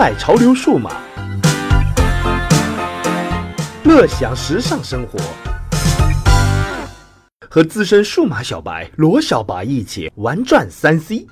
[0.00, 1.02] 爱潮流数码，
[3.84, 5.18] 乐享时尚生活，
[7.50, 11.26] 和资深数码小白罗小白一起玩转三 C。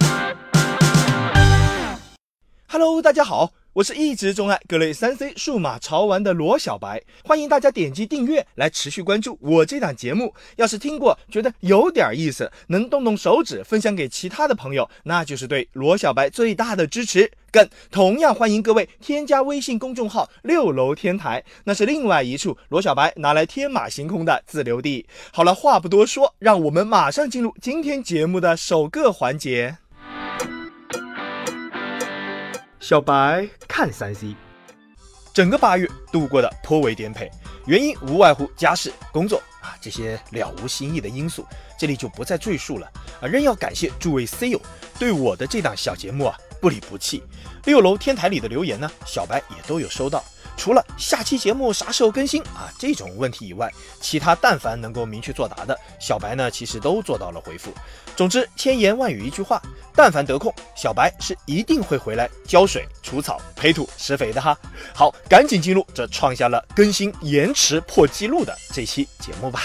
[2.67, 3.55] Hello，大家好。
[3.75, 10.35] 我是一直钟爱各类三 C 数码潮玩的罗小白，欢迎大家点击订阅来持续关注我这档节目。
[10.57, 17.31] 要是听过觉得有点意思，能动动手指分享给其他的朋友，那就是对罗小白最大的支持。
[17.51, 25.07] 更同样欢迎各位添加微信公众号“六楼天台”，那是另外一处罗小白拿来天马行空的自留地。
[25.33, 29.77] 好了，话不多说，让我们马上进入今天节目的首个环节。
[32.81, 34.35] 小白看三 C，
[35.35, 37.31] 整个八月度过的颇为颠沛，
[37.67, 41.45] 原因无外乎家事、工作啊这些了无新意的因素，
[41.79, 42.91] 这里就不再赘述了
[43.21, 43.29] 啊。
[43.29, 44.61] 仍要感谢诸位 C 友
[44.99, 47.23] 对我的这档小节目啊不离不弃。
[47.65, 50.25] 六楼天台里的留言呢，小白也都有收到。
[50.57, 57.73] 除了下期节目啥时候更新啊这种问题以外，其他但凡能够明确作答的，小白呢其实都做到了回复。
[58.17, 59.63] 总之，千言万语一句话，
[59.95, 64.59] 但凡得空，小白是一定会回来浇水、除草、培土、施肥的哈。
[64.93, 69.61] 好，赶紧进入这创下了更新延迟破纪录的这期节目吧。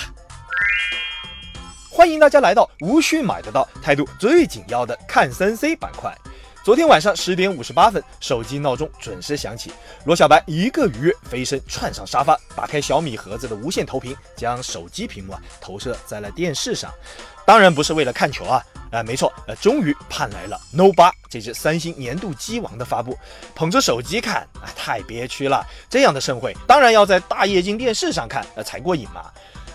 [1.89, 6.15] 欢迎大家来到无需买得到、态度最紧要的看三 C 板块。
[6.63, 9.69] 昨天晚上十点五十八分，手机闹钟准时响起。
[10.05, 16.89] 罗小白一个鱼跃飞身窜上沙发，打开小米盒子的无线投屏，将手机屏幕啊投射在了电视上。
[17.45, 23.17] 当然不是为了看球啊，啊没错，呃终于盼来了 Note 8这只三星年度机王的发布。
[23.53, 29.25] 捧着手机看啊太憋屈了，这样的盛会当然要在大液晶电视上看，呃才过瘾嘛。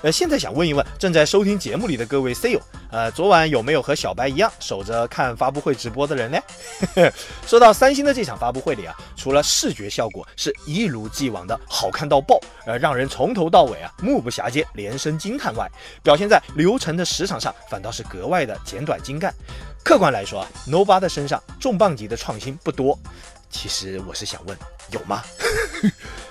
[0.01, 2.61] 呃，现在想问一问正在收听节目里的各位 C 友，
[2.93, 6.39] 呃，昨晚有没有和小白一样守着看发布会直播的人呢？
[7.47, 15.69] 说到三星的这场发布会里啊，除了视觉效果是一如既往的好看到爆，呃，让人从头到尾啊目不暇接，连声惊叹外，
[16.03, 19.35] 表现在流程的时长上反倒是格外的简短精干。
[19.85, 22.99] 客观来说啊，Nova 八的身上重磅级的创新不多。
[23.51, 24.57] 其实我是想问，
[24.91, 25.23] 有吗？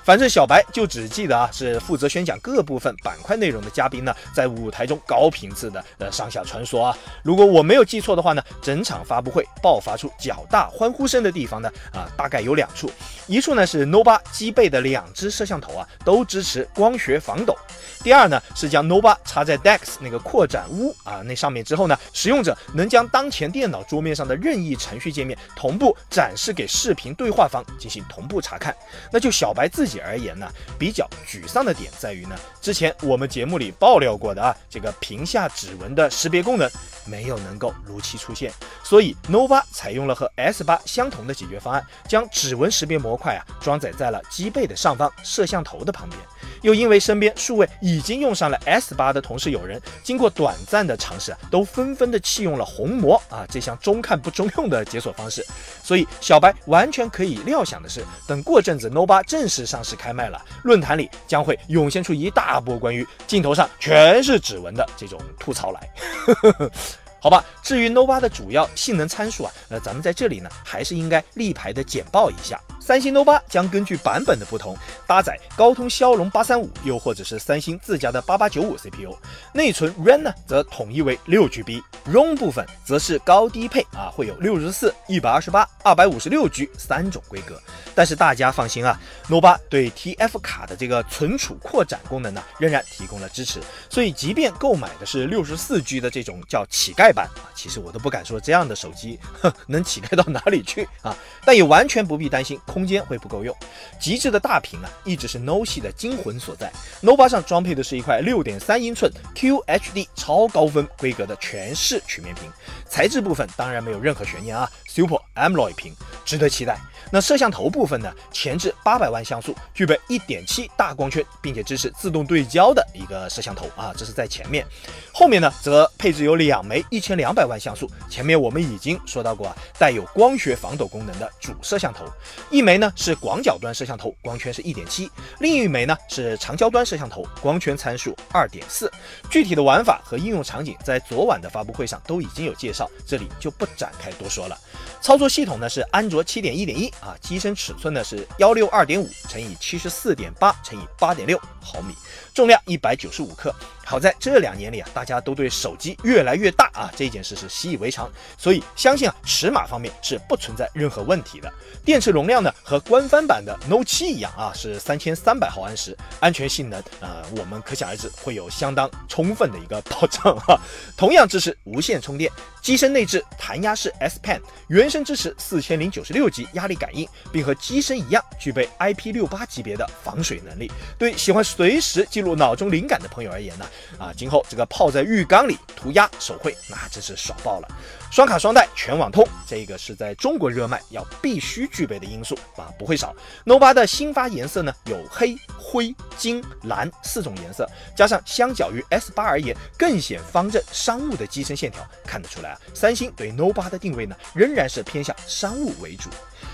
[0.04, 6.98] 反正小白就只记得啊，是负责宣讲各部分板块内容的嘉宾呢，在舞台中高频次的呃上下穿梭啊。
[7.24, 12.90] 如果我没有记错的话呢，整场发布会爆发出较大欢呼声的地方呢，啊，大概有两处。
[13.28, 17.54] 一处呢是 Note 8机背的两只摄像头啊，都支持光学防抖。
[18.02, 28.74] 第二呢是将 Note 8插在 DeX 那个扩展坞啊那上面之后呢，使用者能将当前电脑桌面上的任意程序界面同步展示给视频对话方进行同步查看。
[29.12, 30.50] 那就小白自己而言呢，
[30.80, 36.70] 比较沮丧的点在于呢，之前我们节目里爆料过的啊，这个屏下指纹的识别功能
[37.06, 38.54] 没有能够如期出现，
[38.84, 46.22] 所以 Nova 采用了和 S 八相同的解决方案，将指纹识别模块啊装载在了机背的上方摄像头的旁边。
[46.62, 55.46] 又因为身边数位已经用上了 S 八的同事友人，经过短暂的尝试啊，都纷纷的弃用了虹膜啊这项中看不中用的解锁方式，
[55.84, 65.90] 所以小白完全可以料想的是，等过阵子 No 八正式上市开卖了，论坛里将会涌现出一大波关于镜头上全是指纹的这种吐槽来。
[66.26, 66.72] 呵呵呵
[67.20, 72.60] 好吧，至于 Note 八的主要性能参数啊，呃，咱们在这里呢，还是应该立牌的简报一下。
[72.80, 79.14] 三星 Note 8将根据版本的不同，搭载高通骁龙八三五，又或者是三星自家的八八九五 CPU。
[79.54, 87.62] 内存 RAM 呢，则统一为六 GB，ROM 部分则是高低配啊，会有六十四、一百二十八、二百五十六 G 三种规格。
[87.94, 93.60] 但是大家放心啊，Note 8对 TF 卡的这个存储扩展功能呢，仍然提供了支持。
[93.90, 97.28] 所以即便购买的是六十四 G 的这种叫乞丐版。
[97.28, 101.14] 啊，其实我都不敢说这样的手机哼 能乞丐到哪里去 啊，
[101.44, 102.58] 但也完全不必担心。
[102.68, 103.54] 空间会不够用，
[104.00, 106.72] 极致的大屏啊，一直是 NO 系的精魂所在。
[107.02, 112.44] nova 上装配的是一块六点三英寸 QHD 超高分规格的全视曲面屏，
[112.88, 115.94] 材质部分当然没有任何悬念啊，Super AMOLED 屏，
[116.24, 116.78] 值得期待。
[117.10, 118.14] 那摄像头部分呢？
[118.34, 124.66] 前置八百万像素，具备一点七大光圈，并且支持自动对焦的一个摄像头啊，这是在前面。
[125.14, 132.06] 后面呢，则配置有两枚一千两百万像素，前面我们已经说到过啊，带有光学防抖功能的主摄像头，
[132.50, 135.10] 一枚呢是广角端摄像头，光圈是一点七，
[135.40, 138.92] 另一枚呢是长焦端摄像头，光圈参数二点四。
[139.30, 144.58] 具体的玩法和应用场景在昨晚的发布会上都已经有介绍，这里就不展开多说了。
[145.02, 151.94] 操作系统呢是安卓七点一点一啊，机身尺寸呢是幺六二点五乘以七十四点八乘以八点六毫米，
[152.38, 153.52] 重量一百九十五克。
[153.84, 161.52] 好在这两年里啊，大家都对手机越来越大啊这件事是习以为常，所以相信啊尺码方面是不存在任何问题的。
[161.86, 170.60] 电池容量呢和官方版的 Note 7一样啊，是三千三百毫安时，安全性能呃我们可想而知会有相当充分的一个保障哈。
[170.98, 172.30] 同样支持无线充电，
[172.62, 180.70] 机身内置弹压式 S Pen，原生支持四千零九十六级压力感应，并和机身一样具备 IP 六八级别的防水能力。
[181.00, 183.66] 对喜欢随时记录脑中灵感的朋友而言呢？
[183.98, 187.68] 啊，今后这个泡在浴缸里涂鸦手绘，那真是爽爆了！
[188.12, 193.14] 双卡双待全网通，这个是在中国热卖要必须具备的因素啊，不会少。
[193.44, 206.10] Note 8的新发颜色呢，有黑、灰、金、蓝四种颜色，加上相较于 S 八而言更显方正商务的机身线条，看得出来啊，三星对 Note 8的定位呢，仍然是偏向商务为主。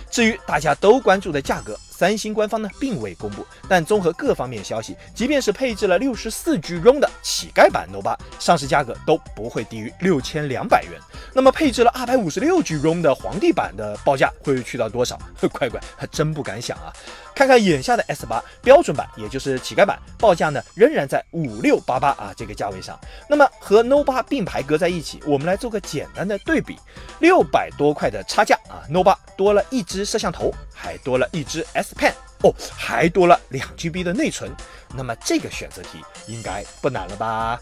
[0.09, 10.99] 至于大家都关注的价格，三星官方呢并未公布，但综合各方面消息，即便是配置了六十四 G ROM 的乞丐版 Note 8，上市价格都不会低于六千两百元。
[11.33, 15.19] 那么配置了二百五十六 G ROM 的皇帝版的报价会去到多少？
[15.51, 16.91] 乖乖，还真不敢想啊！
[17.35, 22.99] 看看眼下的 S 八标准版，也就是乞丐版，报价呢仍然在五六八八啊这个价位上。
[23.29, 26.77] 那么和 Note 8并排搁在一起，我们来做个简单的对比，
[27.19, 34.51] 六百多块的差价啊，Note 8多了一支摄像头，还多了一支 S Pen，哦，还多了两 GB 的内存。
[34.95, 37.59] 那么这个选择题应该不难了吧？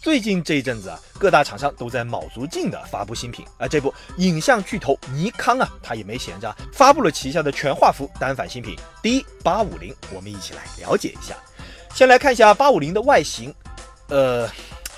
[0.00, 11.36] 最近这一阵子啊，各大厂商都在卯足劲的发布新品，而这部影像巨头尼康啊，它也没闲着，发布了旗下的全画幅单反新品 D 八五零，我们一起来了解一下。
[11.94, 13.54] 先来看一下八五零的外形，
[14.08, 14.48] 呃。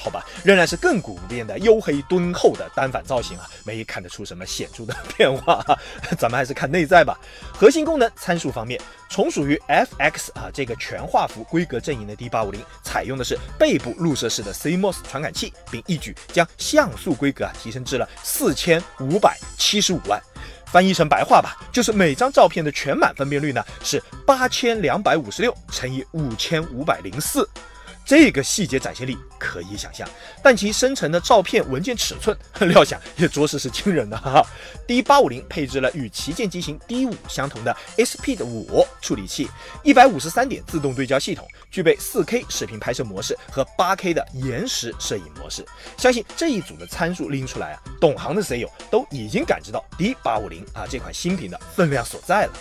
[0.03, 5.63] 好吧，仍然是亘古不变的黝黑敦厚的单反造型啊，没看得出什么显著的变化。
[6.19, 7.19] 咱们还是看内在吧。
[7.53, 8.81] 核心功能参数方面，
[9.11, 20.19] 从属于 FX 啊这个全画幅规格阵营的 D 八五零，采用的是背部入射式的 CMOS 传感器，并一举将像素规格啊提升至了四千五百七十五万。
[20.65, 27.47] 翻译成白话吧，就是每张照片的全满分辨率呢是八千两百五十六乘以五千五百零四。
[28.03, 30.07] 这个细节展现力可以想象，
[30.45, 32.37] 但其生成的照片文件尺寸，
[32.69, 34.31] 料想也着实是惊人的哈。
[34.31, 34.47] 哈
[34.87, 39.49] D 八五零配置了与旗舰机型 D 五相同的 SP 的五处理器，
[39.83, 45.65] 一百五十三点自动对焦系统，具备四 K 视频拍摄模式和八 K 的延时摄影模式。
[45.97, 52.53] 相信这一组的参数拎出来啊，懂行的 C 友都已经感知到 D 八五零啊这款新品的分量所在了。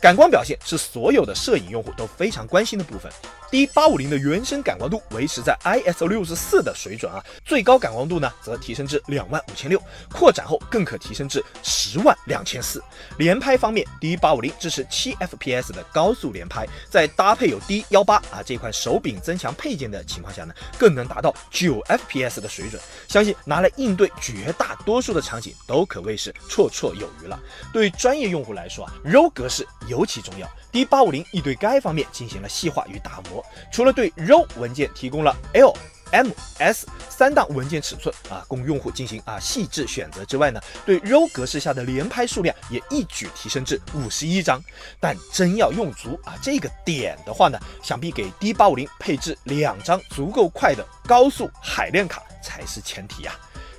[0.00, 3.10] 感光表现是所有的摄影用户都非常关心的部分。
[3.50, 9.80] D 八五零的原生感光度维持在 ISO 六十四的水准啊，最高感光度呢则提升至两万五千六，
[10.10, 12.82] 扩展后更可提升至十万两千四。
[13.18, 22.80] 连拍方面，D 八五零支持七 FPS 的高速连拍，在搭配有 D 幺八啊这款手柄增强配件的情况下呢，更能达到九 FPS 的水准。
[23.08, 27.38] 相信拿来应对绝大多数的场景都可谓是绰绰有余了。
[27.72, 30.48] 对专业用户来说啊，RAW 格式尤其重要。
[30.72, 35.72] D 八五零亦对该方面进行了细化与打磨，除了对 RAW 文件提供了 L、
[36.10, 44.60] M、S 三档文件尺寸啊，供用户进行啊细致选择之外呢，对 RAW 格式下的连拍数量也一举提升至五十一张。
[45.00, 53.34] 但真要用足啊这个点的话呢，想必给 D 八五零配置两张足够快的高速海量卡才是前提呀。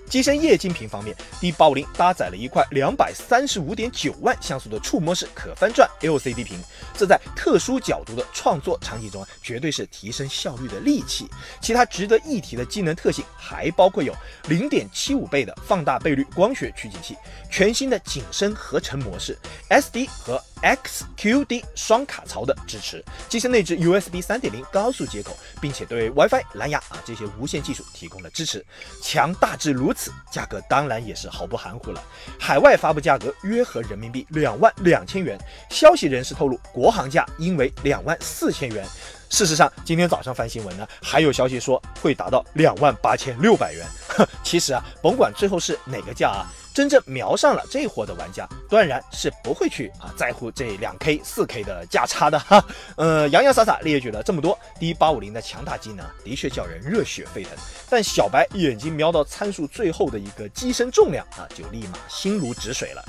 [0.09, 6.59] 机身液晶屏方面，D 八五零搭载了一块两百三十五点九万像素的触摸式可翻转 LCD 屏，
[6.95, 11.27] 这在特殊角度的创作场景中啊，绝对是提升效率的利器。
[11.61, 14.15] 其他值得一提的机能特性还包括有
[14.47, 17.17] 零点七五倍的放大倍率光学取景器，
[17.49, 19.37] 全新的景深合成模式
[19.69, 28.65] ，SD 和 XQD 双卡槽的支持，机身内置 USB 三点零高速接口，并且对 WiFi、蓝牙啊这些无线技术提供了支持。
[28.99, 32.03] 强大至如此，价格当然也是毫不含糊了。
[32.39, 35.37] 海外发布价格约合人民币两万两千元，
[35.69, 38.83] 消息人士透露，国行价应为两万四千元。
[39.29, 43.85] 事实上，今天早上翻新闻呢，还有消息说会达到两万八千六百元。
[44.07, 46.45] 哼， 其实啊，甭管最后是哪个价啊。
[46.73, 52.61] 真正瞄上了这货的玩家，断然是不会去啊在乎这两 K、四 K 的价差的哈。
[52.97, 57.53] 呃，洋洋洒洒列举了这么多 D 八五零的强大机能，的确叫人热血沸腾。
[57.89, 63.01] 但小白眼睛瞄到参数最后的一个机身重量啊，就立马心如止水了。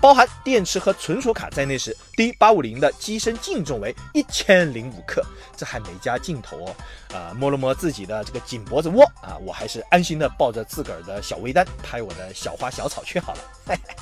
[0.00, 5.22] 包含电池和存储卡在内时，D 八五零的机身净重为一千零五克，
[5.56, 6.74] 这还没加镜头哦。
[7.14, 13.40] 啊，摸了摸自己的这个颈脖子窝啊，我还是安心的抱着自个儿的小微单拍我的小花小草去好了。
[13.66, 13.94] 嘿嘿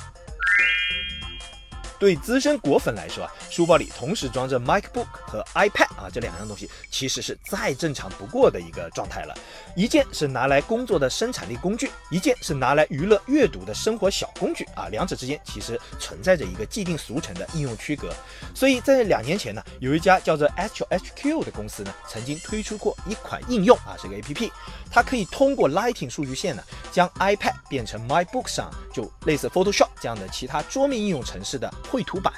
[1.99, 9.35] 对资深果粉来说啊，书包里同时装着 MacBook 和 iPad 啊，这两样东西其实是再正常不过的一个状态了。
[9.75, 18.13] 一件是拿来工作的生产力工具，一件是拿来娱乐阅读的生活小工具啊，两者之间其实存在着一个既定俗成的应用区隔。
[18.55, 24.49] 所以在两年前呢，有一家叫做 Astro HQ 的公司呢，曾经推出过一款应用啊，是个 APP，
[24.89, 32.33] 它可以通过 Lighting 数据线呢，将 iPad 变成 MacBook 上就类似 Photoshop 这样的其他桌面应用程式的绘图板。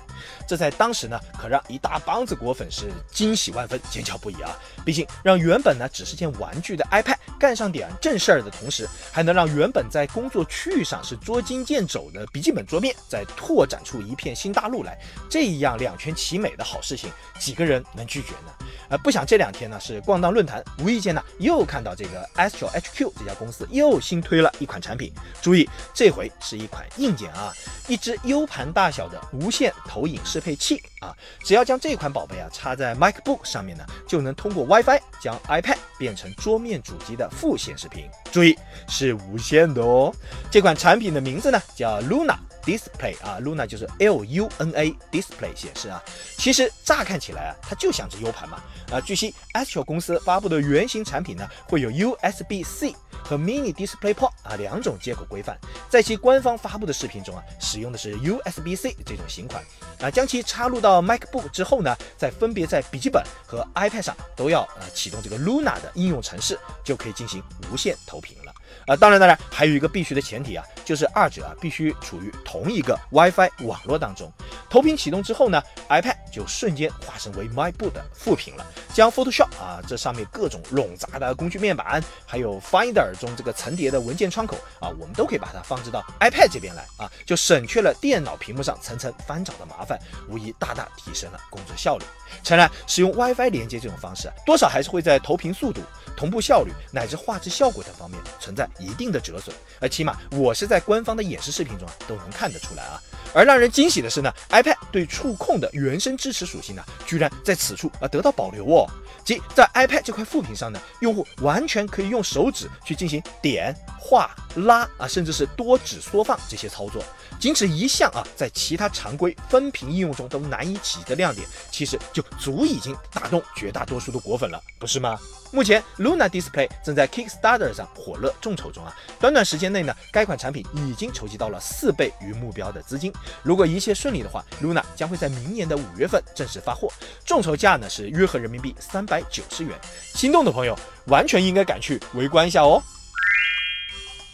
[0.47, 4.57] 这在当时呢，可让一大帮子果粉是惊喜万分、尖叫不已啊！
[4.85, 14.99] 毕竟让原本呢只是件玩具的 iPad 干上点正事儿的同时，还能让原本在工作区域上是捉襟见肘的笔记本桌面，再拓展出一片新大陆来。
[15.29, 18.60] 这样两全其美的好事情，几个人能拒绝呢？
[18.91, 25.13] 呃，不想这两天呢是逛荡论坛，无意间呢又看到这个 Astro HQ 这家公司又新推了一款产品。
[25.41, 27.53] 注意，这回是一款硬件啊，
[27.87, 31.13] 一只 U 盘大小的无线投影适配器啊。
[31.43, 38.09] 只要将这款宝贝啊插在 MacBook 上面呢，就能通过 WiFi 将 iPad 变成桌面主机的副显示屏。
[38.31, 40.13] 注意，是无线的哦。
[40.49, 42.37] 这款产品的名字呢叫 Luna。
[42.63, 45.99] Display 啊，Luna 就是 L U N A Display 显示啊，
[46.37, 49.01] 其实乍看起来啊，它就像只 U 盘嘛啊。
[49.01, 55.57] 据悉，Astro 公司发布的原型产品呢，会有 USB C 和 Mini DisplayPort 啊两种接口规范，
[55.89, 59.63] 在其官方发布的视频中啊，使用的是 USB C 这种型款
[59.99, 68.50] 啊，将其插入到到 MacBook 之后呢，再分别在笔记本和 iPad 上都要呃启动这个 Luna 的应用程式，就可以进行无线投屏了。
[68.87, 74.31] 啊，当然，当然，还有一个必须的前提啊，就是二者啊必须处于同一个 WiFi 网络当中。
[74.69, 92.05] 投屏启动之后呢，iPad 就瞬间化身为 MacBook 的副屏了，将 Photoshop 啊这上面各种冗杂的工具面板，还有 Finder 中这个层叠的文件窗口啊，我们都可以把它放置到 iPad 这边来啊，就省去了电脑屏幕上层层翻找的麻烦，无疑大大提升了工作效率。
[92.43, 95.81] 诚然，使用 WiFi 连接这种方式，多少还是会在投屏速度。
[96.15, 103.01] 同步效率乃至画质效果等方面存在一定的折损，而起码我是在官方的演示视频中啊都能看得出来啊。
[103.33, 108.89] 而让人惊喜的是呢，iPad 对触控的原生支持属性呢，居然在此处啊得到保留哦。
[109.23, 117.03] 即在 iPad 这块副屏上呢，用户完全可以用手指去进行点、画、拉啊，甚至是多指缩放这些操作。
[117.39, 125.19] 仅此一项啊，在其他常规分屏应用中都难以企及的亮点，其实就足已经打动绝大多数的果粉了，不是吗？
[125.51, 133.11] 目前 Luna Display 正在 Kickstarter 上火热众筹中啊，短短时间内呢，该款产品已经筹集到了四倍于目标的资金。
[133.43, 136.91] 如果一切顺利的话，Luna 将会在明年的五月份正式发货，
[137.25, 139.77] 众筹价呢是约合人民币三百九十元。
[140.13, 142.81] 心动的朋友完全应该赶去围观一下哦。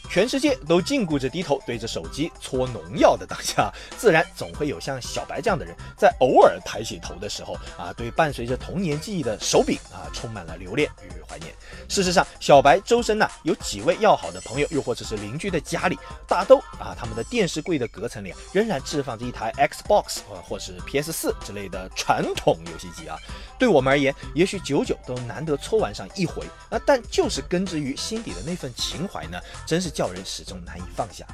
[0.10, 11.54] 全世界都禁锢着低头对着手机搓农药的当下，自然总会有像小白这样的人，在偶尔抬起头的时候啊，对伴随着童年记忆的手柄啊，充满了留恋与怀念。
[11.90, 15.98] 事实上，小白周身呢，有几位要好的朋友，又或者是邻居的家里，
[16.28, 23.18] 大都啊，他们的电视柜的隔层里啊，仍然置放着一台 Xbox 啊，或是 PS 四之类的传统游戏机啊。
[23.60, 31.25] 对我们而言，也许久久都难得搓玩上一回啊，但就是根植于心底的那份情怀呢，真是叫人始终难以放下。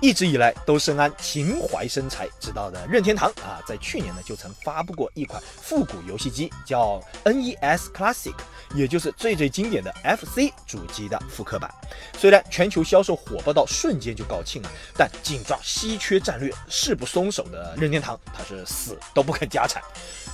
[0.00, 8.34] 一直以来都深谙情怀生财之道的任天堂啊，在去年呢就曾发布过一款复古游戏机，叫 NES Classic，
[8.74, 11.72] 也就是最最经典的 FC 主机的复刻版。
[12.16, 19.80] 虽然全球销售火爆到瞬间就告罄了，但紧抓稀缺战略誓不松手的任天堂，他是死都不肯加产。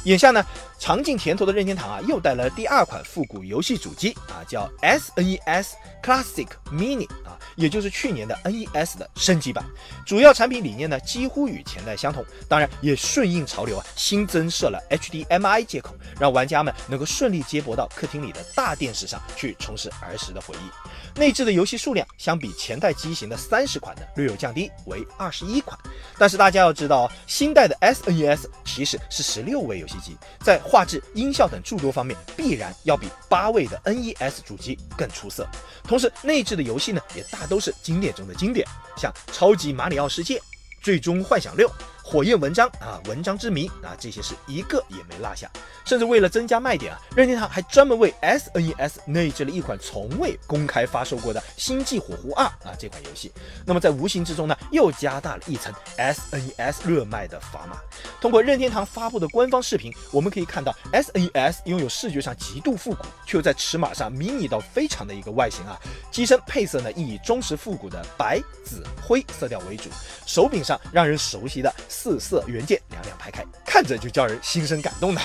[0.05, 0.45] 眼下呢，
[0.79, 5.69] 尝尽甜头的任天堂啊，又带来了第二款复古游戏主机啊，叫 SNES
[6.03, 9.65] Classic Mini 啊，也就是去年的 NES 的升级版。
[10.05, 21.19] 主要产品理念呢，几乎与前代相同，当然也顺应潮流啊，新增设了 HDMI 接口，让玩家们能够顺利接驳到客厅里的大电视上去重拾儿时的回忆。
[21.19, 25.79] 内置的游戏数量相比前代机型的三十款呢，略有降低，为二十一款。
[26.19, 29.94] 但是大家要知道，新代的 SNES 其实是十六位游戏
[30.41, 35.47] 在画质、音效等诸多方面，必然要比八位的 NES 主机更出色。
[35.83, 40.39] 同时，内置的游戏呢，也大都是经典中的经典，像《超级马里奥世界》
[40.81, 41.69] 《最终幻想六》。
[42.15, 45.51] 火焰文章啊，文章之谜啊，这些是一个也没落下。
[45.85, 53.33] 甚至为了增加卖点啊，任天堂还专门为 SNES 内置了一款从未公开发售过的《星际火狐二》啊这款游戏。
[53.67, 57.79] 那么在无形之中呢，又加大了一层 SNES 热卖的砝码。
[58.21, 65.77] 通过任天堂发布的官方视频，我们可以看到 SNES 拥有视觉上极度复古，却又在尺码上迷你到非常的一个外形啊。
[66.13, 69.91] 机身配色呢，以忠实复古的白、紫、灰色调为主。
[70.25, 71.75] 手柄上让人熟悉的。
[72.05, 75.23] 四色元件两两排开，看着就叫人心生感动呢。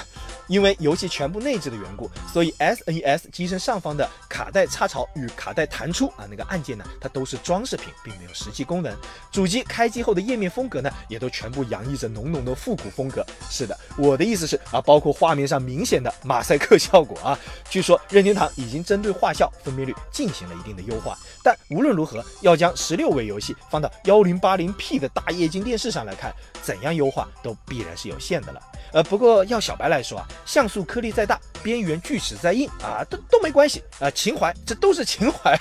[0.47, 8.91] 因为游戏全部内置的缘故，所以 SNES 机身上方的卡带插槽与卡带弹出啊那个按键呢，它都是装饰品，并没有实际功能。
[9.31, 13.23] 主机开机后的页面风格呢，也都全部洋溢着浓浓的复古风格。
[13.51, 17.37] 是的，我的意思是啊，包括画面上明显的马赛克效果啊。
[17.69, 28.61] 据说任天堂已经针对画效分辨率进行了一定的优化，但无论如何，要将十六位游戏放到幺零八零 P 的大液晶电视上来看，怎样优化都必然是有限的了。
[28.91, 35.55] 呃，不过要小白来说啊，像素颗粒再大，边缘锯齿再硬啊，都都没关系啊，情怀，这都是情怀。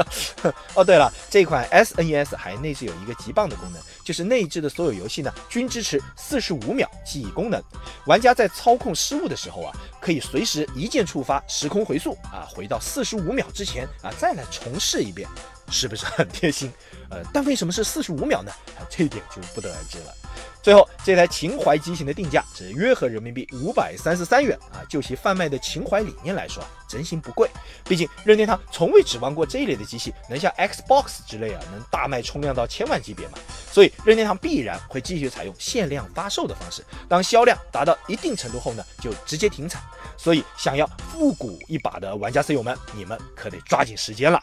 [0.72, 7.62] 哦，对了，这款 SNES 还内置有一个极棒的功能，就是内置的所有游戏呢均支持四十五秒记忆功能，
[8.06, 15.28] 玩家在操控失误的时候啊，可以随时一键触发时空回溯啊，回到四十五秒之前啊，再来重试一遍，
[15.70, 16.72] 是不是很贴心？
[17.10, 18.50] 呃，但为什么是四十五秒呢？
[18.88, 20.14] 这一点就不得而知了。
[20.62, 24.78] 最后，这台情怀机型的定价是约合人民币五百三十三元啊！
[24.88, 27.50] 就其贩卖的情怀理念来说，真心不贵。
[27.82, 33.38] 毕竟任天堂从未指望过这一类的机器能像 Xbox 之类啊，能大卖冲量到千万级别嘛。
[33.72, 39.82] 所以任天堂必然会继续采用限量发售的方式，当销量达到一定程度后呢，就直接停产。
[40.16, 44.40] 所以想要复古一把的玩家 C 友们，你们可得抓紧时间了。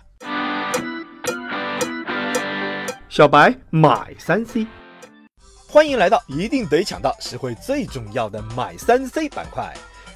[3.07, 4.67] 小白买三 C。
[5.71, 9.71] 欢迎来到一定得抢到实惠最重要的买三 C 板块。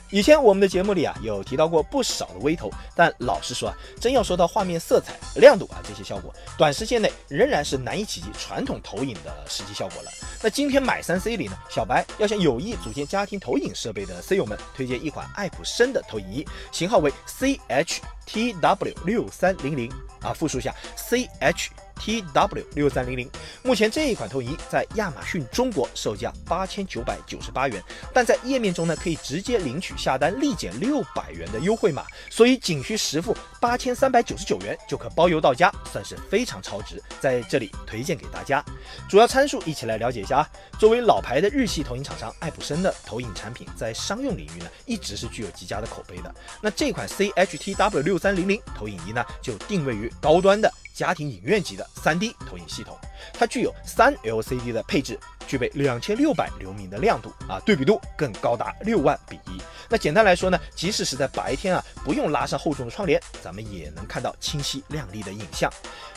[0.09, 10.09] 以前我们的节目里啊有提到过不少的微投，但老实说啊，真要说到画面色彩、亮度啊这些效果，短时间内仍然是难以企及传统投影的实际效果了。
[10.41, 21.67] 那今天买三 C 里呢，小白要向有意组建家庭投影设备的 C 友们推荐一款爱普生的投影仪，型号为 CHTW 六三零零啊，复述一下 CH。
[21.99, 23.29] TW 六三零零，
[23.63, 27.81] 目前这一款投影仪在亚马逊中国售价八千九百九十八元，
[28.13, 38.63] 但在页面中呢可以直接领取下单立减六百元的优惠码，所以仅需实付八千三百九十九元就可包邮到家，算是非常超值，在这里推荐给大家。
[39.07, 40.49] 主要参数一起来了解一下啊。
[40.77, 46.35] 作为老牌的日系投影厂商，爱普生的投影产品在商用领域呢一直是具有极佳的口碑的。
[46.61, 50.71] 那这款 CHTW 六三零零投影仪呢就定位于高端的。
[50.93, 52.95] 家庭影院级的 3D 投影系统，
[53.31, 59.61] 它具有三 LCD 的配置，具备两千六百流明的亮度啊，对比度更高达六万比一。
[59.89, 65.71] 那简单来说呢，即使是在白天啊，不用拉上厚重的窗帘，咱们也能看到清晰亮丽的影像。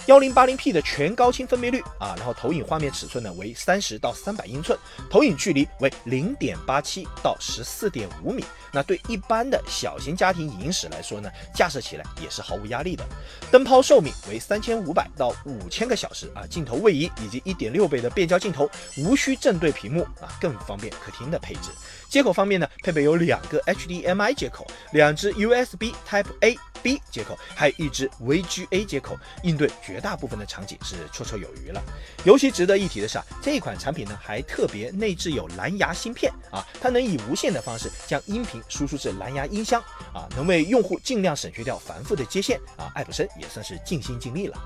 [0.06, 4.78] 幺零八零 P 的全高清分辨率啊，然后投影画面尺寸呢为三十到三百英寸，
[5.10, 8.44] 投影距离为零点八七到十四点五米。
[8.72, 13.04] 那对一般的小型家庭影音室来说呢，架设起来也是毫无压力的。
[13.50, 21.70] 灯泡寿命为三千五百到五千个小时啊，镜头位以及一点六倍的变焦镜头，无需正对屏幕啊，更方便客厅的配置。
[22.08, 26.56] 接口方面呢，配备有两个 HDMI 接口，两只 USB Type A。
[26.82, 31.82] B 接口，还有一支 VGA 接口，应对绝大部分的场景是绰绰有余了。
[32.22, 39.82] 尤其值得一提的是啊，这款产品呢还特别内置有蓝牙芯片啊，它能以无线的方式将音频输出至蓝牙音箱
[40.14, 42.88] 啊，能为用户尽量省去掉繁复的接线啊。
[42.94, 44.56] 爱普生也算是尽心尽力了。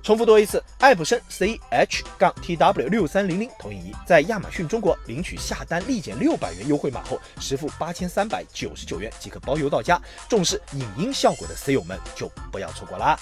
[0.00, 10.00] 重复多一次，爱普生 C H 杠 TW 六三零零投影仪在亚马逊中国领取下单立减六百元优惠码后，实付八千三百九十九元即可包邮到家。
[10.28, 11.54] 重视影音效果的。
[11.54, 13.18] C 友们就不要错过啦！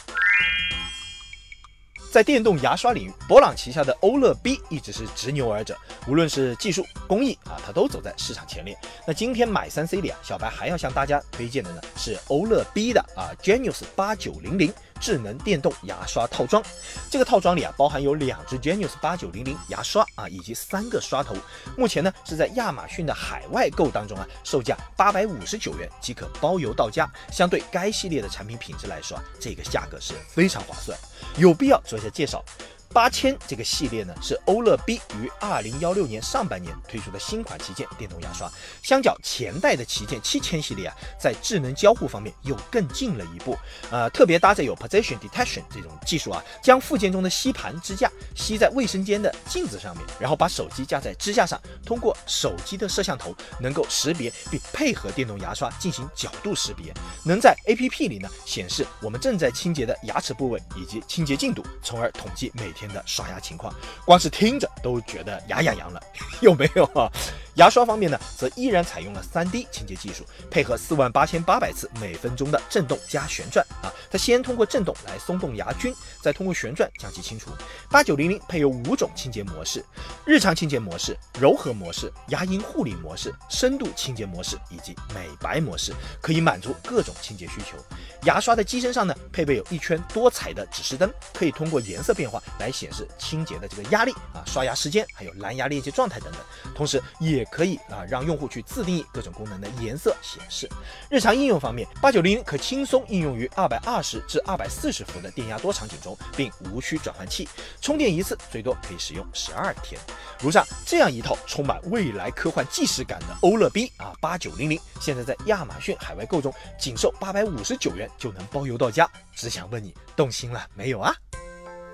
[2.11, 8.77] 在电动牙刷领域，博朗旗下的欧乐 B 一直是执牛耳者，无论是技术工艺啊，它都走在市场前列。
[9.07, 14.73] 那今天买三 C 里啊，小白还要向大家推荐的呢是欧乐 B 的啊 Genius 八九零零。
[15.03, 16.63] 智能电动牙刷套装，
[17.11, 21.35] 这个套装里啊包含有两只 Genius 八九零零牙刷啊，以及三个刷头。
[21.77, 27.11] 目前呢是在亚马逊的海外购当中啊，售价八百五十九元即可包邮到家。
[27.33, 30.97] 相对该系列的产品品质来说啊，这个价格是非常划算。
[31.37, 32.45] 有必要做一下介绍。
[32.93, 38.51] 八千这个系列呢，是欧乐 B 于二零幺六年上半年推出的新款旗舰电动牙刷。
[38.83, 43.57] 相较前代的旗舰七千系列啊，在智能交互方面又更进了一步。
[43.91, 56.93] 呃，特别搭载有 Position Detection 这种技术啊，将附件中的吸盘支架吸在卫生间的镜子上面，然后把手机架在支架上，通过手机的摄像头能够识别并配合电动牙刷进行角度识别，
[57.25, 62.82] 能在 APP 里呢显示我们正在清洁的牙齿部位以及清洁进度，从而统计每天。
[62.83, 63.73] 天的刷牙情况，
[64.05, 66.03] 光是听着都觉得牙痒痒了，
[66.43, 67.09] 有没有啊？
[67.57, 77.51] 牙刷方面呢，则依然采用了 3D 清洁技术，配合4万八千八百次每分钟的震动加旋转啊，它先通过震动来松动牙菌，再通过旋转将其清除。
[77.91, 79.85] 八九零零配有五种清洁模式：
[80.25, 87.77] 日常清洁模式、柔和模式、牙龈护理模式、深度清洁模式以及美白模式，可以满足各种清洁需求。
[88.23, 96.41] 牙刷的机身上呢，配备有一圈多彩的指示灯，可以通过颜色变化来显示清洁的这个压力啊、刷牙时间，还有蓝牙链接状态等等。
[96.75, 100.69] 同时，也可以啊让用户去自定义各种功能的颜色显示。
[101.11, 107.49] 日常应用方面，八九零零可轻松应用于二百二十至二百四十伏的电压多场景中，并无需转换器，
[107.81, 110.01] 充电一次最多可以使用十二天。
[110.41, 119.09] 如上这样一套充满未来科幻纪实感的欧乐 B 啊八九零零，现在在亚马逊海外购中仅售八百五十九元就能包邮到家。
[119.35, 121.15] 只想问你动心了没有啊？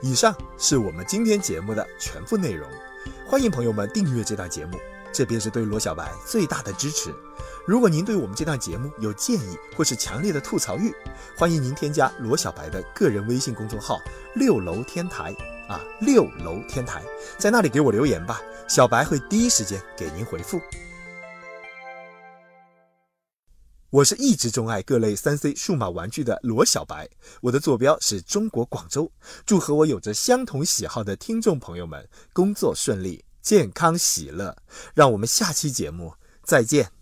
[0.00, 2.68] 以上是我们今天节目的全部内容，
[3.28, 4.78] 欢迎朋友们订阅这档节目，
[5.12, 7.14] 这便是对罗小白最大的支持。
[7.66, 10.92] 如果您对我们这档节目有建议或是强烈的吐槽欲，
[11.36, 13.98] 欢迎您添加罗小白的个人微信公众号
[14.34, 15.34] “六楼天台”
[15.68, 17.02] 啊，六楼天台，
[17.36, 20.58] 在那里给我留言吧，小白会第一时间给您回复。
[23.90, 27.08] 我是一直钟爱各类三 C 数码玩具的罗小白，
[27.40, 29.10] 我的坐标是中国广州。
[29.46, 34.58] 祝和我有着相同喜好的听众朋友们工作顺利、健康喜乐。
[34.92, 36.12] 让我们下期节目
[36.44, 36.97] 再见。